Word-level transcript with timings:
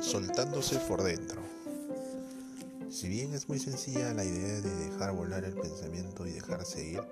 soltándose 0.00 0.78
por 0.80 1.02
dentro. 1.02 1.40
Si 2.90 3.08
bien 3.08 3.34
es 3.34 3.48
muy 3.48 3.58
sencilla 3.58 4.14
la 4.14 4.24
idea 4.24 4.60
de 4.60 4.74
dejar 4.90 5.12
volar 5.12 5.44
el 5.44 5.54
pensamiento 5.54 6.26
y 6.26 6.32
dejarse 6.32 6.84
ir, 6.84 7.02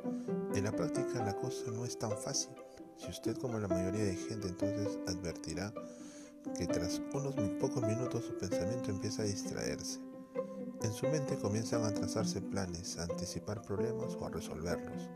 en 0.55 0.65
la 0.65 0.73
práctica 0.73 1.25
la 1.25 1.35
cosa 1.35 1.71
no 1.73 1.85
es 1.85 1.99
tan 1.99 2.13
fácil. 2.17 2.53
Si 2.97 3.11
usted 3.11 3.37
como 3.39 3.59
la 3.59 3.69
mayoría 3.69 4.05
de 4.05 4.17
gente 4.17 4.49
entonces 4.49 4.99
advertirá 5.07 5.73
que 6.57 6.67
tras 6.67 7.01
unos 7.13 7.35
pocos 7.61 7.83
minutos 7.83 8.25
su 8.25 8.39
pensamiento 8.39 8.91
empieza 8.91 9.23
a 9.23 9.27
distraerse. 9.27 9.99
En 10.83 10.93
su 10.93 11.07
mente 11.09 11.37
comienzan 11.37 11.85
a 11.85 11.93
trazarse 11.93 12.41
planes, 12.41 12.99
a 12.99 13.05
anticipar 13.05 13.63
problemas 13.63 14.15
o 14.15 14.27
a 14.27 14.31
resolverlos. 14.31 15.09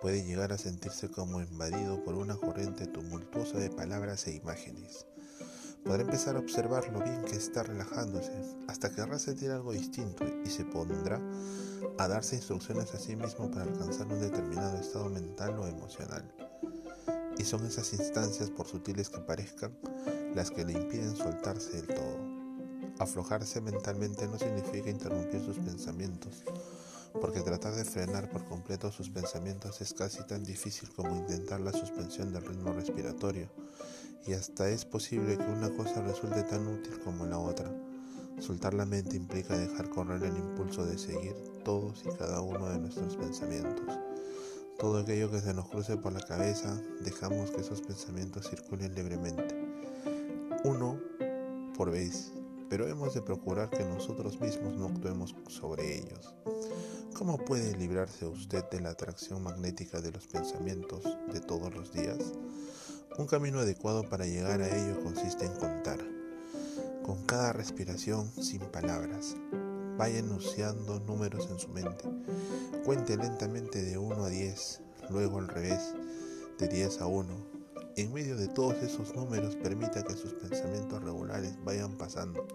Puede 0.00 0.24
llegar 0.24 0.52
a 0.52 0.58
sentirse 0.58 1.08
como 1.08 1.40
invadido 1.40 2.02
por 2.02 2.14
una 2.16 2.36
corriente 2.36 2.86
tumultuosa 2.86 3.58
de 3.58 3.70
palabras 3.70 4.26
e 4.26 4.34
imágenes. 4.34 5.06
Podrá 5.84 6.02
empezar 6.02 6.36
a 6.36 6.40
observar 6.40 6.88
lo 6.92 7.02
bien 7.02 7.24
que 7.24 7.36
está 7.36 7.62
relajándose, 7.62 8.32
hasta 8.68 8.90
querrá 8.90 9.18
sentir 9.18 9.50
algo 9.50 9.72
distinto 9.72 10.24
y 10.44 10.48
se 10.48 10.64
pondrá 10.64 11.20
a 11.98 12.08
darse 12.08 12.36
instrucciones 12.36 12.94
a 12.94 12.98
sí 12.98 13.16
mismo 13.16 13.50
para 13.50 13.64
alcanzar 13.64 14.06
un 14.06 14.20
determinado 14.20 14.78
estado 14.78 15.08
mental 15.08 15.58
o 15.58 15.66
emocional. 15.66 16.30
Y 17.38 17.44
son 17.44 17.64
esas 17.66 17.92
instancias, 17.94 18.50
por 18.50 18.66
sutiles 18.66 19.08
que 19.08 19.20
parezcan, 19.20 19.76
las 20.34 20.50
que 20.50 20.64
le 20.64 20.74
impiden 20.74 21.16
soltarse 21.16 21.82
del 21.82 21.86
todo. 21.86 22.40
Aflojarse 22.98 23.60
mentalmente 23.62 24.28
no 24.28 24.38
significa 24.38 24.90
interrumpir 24.90 25.40
sus 25.40 25.58
pensamientos, 25.58 26.44
porque 27.20 27.40
tratar 27.40 27.74
de 27.74 27.84
frenar 27.84 28.28
por 28.28 28.46
completo 28.46 28.92
sus 28.92 29.08
pensamientos 29.08 29.80
es 29.80 29.94
casi 29.94 30.22
tan 30.26 30.44
difícil 30.44 30.90
como 30.94 31.16
intentar 31.16 31.60
la 31.60 31.72
suspensión 31.72 32.32
del 32.32 32.46
ritmo 32.46 32.72
respiratorio, 32.72 33.48
y 34.26 34.32
hasta 34.32 34.68
es 34.68 34.84
posible 34.84 35.36
que 35.36 35.44
una 35.44 35.70
cosa 35.70 36.02
resulte 36.02 36.42
tan 36.42 36.66
útil 36.66 37.00
como 37.00 37.26
la 37.26 37.38
otra. 37.38 37.70
Soltar 38.38 38.74
la 38.74 38.86
mente 38.86 39.16
implica 39.16 39.56
dejar 39.56 39.90
correr 39.90 40.22
el 40.22 40.36
impulso 40.36 40.84
de 40.84 40.98
seguir 40.98 41.34
todos 41.64 42.04
y 42.06 42.16
cada 42.16 42.40
uno 42.40 42.68
de 42.68 42.78
nuestros 42.78 43.16
pensamientos. 43.16 43.98
Todo 44.78 44.98
aquello 44.98 45.30
que 45.30 45.40
se 45.40 45.52
nos 45.52 45.68
cruce 45.68 45.96
por 45.98 46.12
la 46.12 46.20
cabeza, 46.20 46.80
dejamos 47.00 47.50
que 47.50 47.60
esos 47.60 47.82
pensamientos 47.82 48.48
circulen 48.48 48.94
libremente. 48.94 49.54
Uno 50.64 50.98
por 51.76 51.90
vez, 51.90 52.32
pero 52.70 52.86
hemos 52.88 53.14
de 53.14 53.20
procurar 53.20 53.68
que 53.68 53.84
nosotros 53.84 54.40
mismos 54.40 54.74
no 54.76 54.86
actuemos 54.86 55.34
sobre 55.48 55.98
ellos. 55.98 56.34
¿Cómo 57.14 57.36
puede 57.36 57.76
librarse 57.76 58.26
usted 58.26 58.64
de 58.70 58.80
la 58.80 58.90
atracción 58.90 59.42
magnética 59.42 60.00
de 60.00 60.12
los 60.12 60.26
pensamientos 60.26 61.02
de 61.30 61.40
todos 61.40 61.74
los 61.74 61.92
días? 61.92 62.32
Un 63.18 63.26
camino 63.26 63.58
adecuado 63.58 64.08
para 64.08 64.24
llegar 64.24 64.62
a 64.62 64.68
ello 64.68 65.02
consiste 65.02 65.44
en 65.44 65.52
contar. 65.54 65.98
Con 67.02 67.24
cada 67.26 67.52
respiración 67.52 68.30
sin 68.40 68.60
palabras. 68.60 69.36
Vaya 69.98 70.20
enunciando 70.20 71.00
números 71.00 71.48
en 71.50 71.58
su 71.58 71.68
mente. 71.68 72.08
Cuente 72.84 73.16
lentamente 73.16 73.82
de 73.82 73.98
1 73.98 74.24
a 74.24 74.28
10, 74.28 74.80
luego 75.10 75.38
al 75.38 75.48
revés, 75.48 75.94
de 76.58 76.68
10 76.68 77.00
a 77.00 77.06
1. 77.06 77.60
En 77.96 78.12
medio 78.12 78.36
de 78.36 78.48
todos 78.48 78.76
esos 78.76 79.14
números 79.14 79.56
permita 79.56 80.04
que 80.04 80.14
sus 80.14 80.32
pensamientos 80.34 81.02
regulares 81.02 81.58
vayan 81.64 81.98
pasando, 81.98 82.46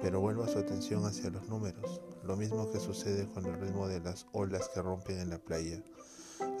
pero 0.00 0.20
vuelva 0.20 0.48
su 0.48 0.58
atención 0.58 1.04
hacia 1.04 1.30
los 1.30 1.46
números, 1.48 2.00
lo 2.24 2.36
mismo 2.36 2.70
que 2.72 2.80
sucede 2.80 3.28
con 3.28 3.44
el 3.44 3.60
ritmo 3.60 3.86
de 3.86 4.00
las 4.00 4.26
olas 4.32 4.70
que 4.72 4.82
rompen 4.82 5.20
en 5.20 5.30
la 5.30 5.38
playa. 5.38 5.82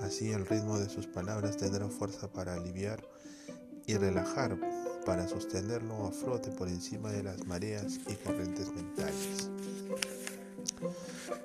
Así 0.00 0.30
el 0.32 0.46
ritmo 0.46 0.78
de 0.78 0.88
sus 0.88 1.06
palabras 1.06 1.56
tendrá 1.56 1.88
fuerza 1.88 2.30
para 2.30 2.54
aliviar 2.54 3.02
y 3.86 3.94
relajar, 3.94 4.58
para 5.04 5.28
sostenerlo 5.28 6.06
a 6.06 6.10
flote 6.10 6.50
por 6.50 6.68
encima 6.68 7.10
de 7.10 7.22
las 7.22 7.46
mareas 7.46 8.00
y 8.08 8.14
corrientes 8.14 8.72
mentales. 8.72 9.50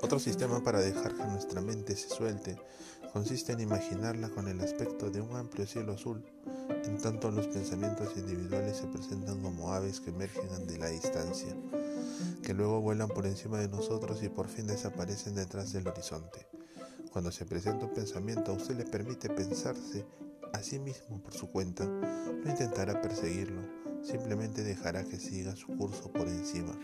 Otro 0.02 0.20
sistema 0.20 0.64
para 0.64 0.80
dejar 0.80 1.16
que 1.16 1.26
nuestra 1.26 1.62
mente 1.62 1.96
se 1.96 2.10
suelte 2.10 2.58
consiste 3.12 3.54
en 3.54 3.60
imaginarla 3.60 4.30
con 4.30 4.48
el 4.48 4.62
aspecto 4.62 5.10
de 5.10 5.22
un 5.22 5.36
amplio 5.36 5.66
cielo 5.66 5.94
azul, 5.94 6.24
en 6.84 7.02
tanto 7.02 7.32
los 7.32 7.48
pensamientos 7.48 8.16
individuales 8.16 8.78
se 8.78 8.88
presentan 8.88 9.42
como 9.42 9.74
aves 9.74 10.00
que 10.00 10.12
emergen 10.12 10.68
de 10.68 10.78
la 10.78 10.88
distancia, 10.88 11.56
que 12.44 12.54
luego 12.54 12.82
vuelan 12.82 13.10
por 13.10 13.26
encima 13.26 13.60
de 13.60 13.68
nosotros 13.68 14.22
y 14.24 14.30
por 14.30 14.48
fin 14.48 14.68
desaparecen 14.68 15.36
detrás 15.36 15.74
del 15.74 15.88
horizonte. 15.88 16.48
Cuando 17.12 17.32
se 17.32 17.46
presenta 17.46 17.86
un 17.86 17.94
pensamiento, 17.94 18.52
a 18.52 18.56
usted 18.56 18.78
le 18.78 18.86
permite 18.86 19.30
pensarse 19.30 20.06
a 20.54 20.62
sí 20.62 20.80
mismo 20.80 21.22
por 21.22 21.34
su 21.34 21.50
cuenta, 21.50 21.86
no 21.86 22.50
intentará 22.50 23.02
perseguirlo, 23.02 23.62
simplemente 24.04 24.64
dejará 24.64 25.04
que 25.04 25.20
siga 25.20 25.56
su 25.56 25.68
curso 25.76 26.12
por 26.12 26.28
encima. 26.28 26.78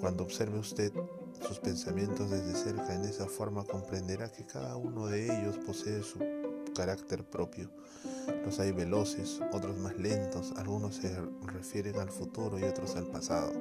Cuando 0.00 0.24
observe 0.24 0.58
usted 0.58 0.92
sus 1.46 1.58
pensamientos 1.58 2.30
desde 2.30 2.54
cerca 2.54 2.94
en 2.94 3.04
esa 3.04 3.26
forma 3.26 3.64
comprenderá 3.64 4.30
que 4.32 4.46
cada 4.46 4.76
uno 4.76 5.06
de 5.06 5.24
ellos 5.24 5.58
posee 5.58 6.02
su 6.02 6.18
carácter 6.76 7.24
propio. 7.24 7.70
Los 8.44 8.60
hay 8.60 8.72
veloces, 8.72 9.40
otros 9.52 9.76
más 9.78 9.96
lentos, 9.96 10.52
algunos 10.56 10.96
se 10.96 11.18
refieren 11.46 11.98
al 11.98 12.10
futuro 12.10 12.58
y 12.58 12.64
otros 12.64 12.96
al 12.96 13.06
pasado. 13.06 13.52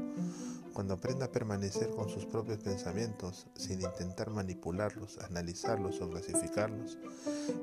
Cuando 0.73 0.95
aprenda 0.95 1.27
a 1.27 1.31
permanecer 1.31 1.89
con 1.91 2.09
sus 2.09 2.25
propios 2.25 2.57
pensamientos 2.57 3.47
sin 3.55 3.81
intentar 3.81 4.29
manipularlos, 4.29 5.17
analizarlos 5.19 6.01
o 6.01 6.09
clasificarlos, 6.09 6.97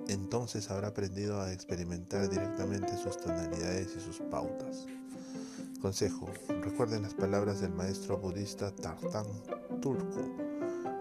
entonces 0.08 0.70
habrá 0.70 0.88
aprendido 0.88 1.40
a 1.40 1.52
experimentar 1.52 2.30
directamente 2.30 2.96
sus 2.96 3.18
tonalidades 3.18 3.94
y 3.96 4.00
sus 4.00 4.20
pautas. 4.30 4.86
Consejo, 5.82 6.30
recuerden 6.62 7.02
las 7.02 7.14
palabras 7.14 7.60
del 7.60 7.72
maestro 7.72 8.16
budista 8.16 8.74
Tartan 8.74 9.26
Turku. 9.82 10.22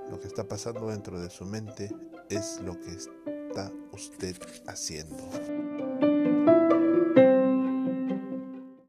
Lo 0.09 0.19
que 0.19 0.27
está 0.27 0.43
pasando 0.43 0.89
dentro 0.89 1.21
de 1.21 1.29
su 1.29 1.45
mente 1.45 1.95
es 2.29 2.59
lo 2.61 2.77
que 2.79 2.91
está 2.91 3.30
usted 3.91 4.35
haciendo. 4.67 6.10